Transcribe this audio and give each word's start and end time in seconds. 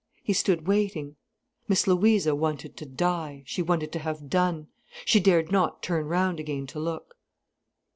He 0.23 0.33
stood 0.33 0.65
waiting. 0.65 1.15
Miss 1.67 1.85
Louisa 1.85 2.33
wanted 2.33 2.75
to 2.77 2.87
die, 2.87 3.43
she 3.45 3.61
wanted 3.61 3.91
to 3.91 3.99
have 3.99 4.31
done. 4.31 4.65
She 5.05 5.19
dared 5.19 5.51
not 5.51 5.83
turn 5.83 6.07
round 6.07 6.39
again 6.39 6.65
to 6.73 6.79
look. 6.79 7.17